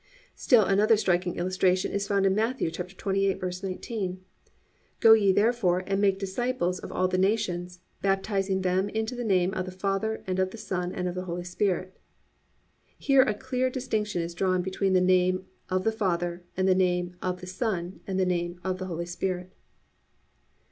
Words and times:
5. 0.31 0.31
Still 0.33 0.65
another 0.65 0.97
striking 0.97 1.35
illustration 1.35 1.91
is 1.91 2.07
found 2.07 2.25
in 2.25 2.33
Matthew 2.33 2.71
28:19: 2.71 4.17
+"Go 4.99 5.13
ye 5.13 5.31
therefore, 5.31 5.83
and 5.85 6.01
make 6.01 6.17
disciples 6.17 6.79
of 6.79 6.91
all 6.91 7.07
the 7.07 7.19
nations, 7.19 7.81
baptising 8.01 8.63
them 8.63 8.89
into 8.89 9.13
the 9.15 9.23
name 9.23 9.53
of 9.53 9.65
the 9.65 9.71
Father 9.71 10.23
and 10.25 10.39
of 10.39 10.49
the 10.49 10.57
Son 10.57 10.91
and 10.91 11.07
of 11.07 11.13
the 11.13 11.25
Holy 11.25 11.43
Spirit."+ 11.43 11.95
_Here 12.99 13.29
a 13.29 13.35
clear 13.35 13.69
distinction 13.69 14.23
is 14.23 14.33
drawn 14.33 14.63
between 14.63 14.93
the 14.93 15.01
name 15.01 15.45
"of 15.69 15.83
the 15.83 15.91
Father," 15.91 16.45
and 16.57 16.67
the 16.67 16.73
name 16.73 17.15
"of 17.21 17.39
the 17.39 17.45
Son," 17.45 17.99
and 18.07 18.19
the 18.19 18.25
name 18.25 18.59
"of 18.63 18.79
the 18.79 18.87
Holy 18.87 19.05
Spirit." 19.05 19.51